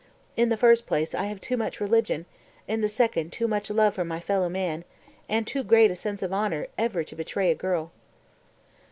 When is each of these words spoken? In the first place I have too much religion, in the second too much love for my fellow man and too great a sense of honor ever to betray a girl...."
In 0.35 0.49
the 0.49 0.57
first 0.57 0.87
place 0.87 1.13
I 1.13 1.25
have 1.25 1.39
too 1.39 1.55
much 1.55 1.79
religion, 1.79 2.25
in 2.67 2.81
the 2.81 2.89
second 2.89 3.31
too 3.31 3.47
much 3.47 3.69
love 3.69 3.93
for 3.93 4.03
my 4.03 4.19
fellow 4.19 4.49
man 4.49 4.83
and 5.29 5.45
too 5.45 5.63
great 5.63 5.91
a 5.91 5.95
sense 5.95 6.23
of 6.23 6.33
honor 6.33 6.65
ever 6.75 7.03
to 7.03 7.15
betray 7.15 7.51
a 7.51 7.53
girl...." 7.55 7.91